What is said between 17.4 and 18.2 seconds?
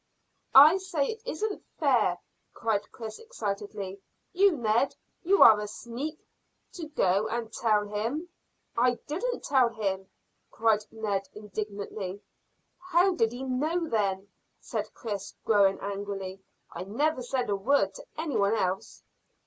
a word to